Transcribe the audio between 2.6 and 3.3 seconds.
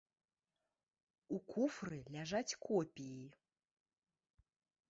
копіі.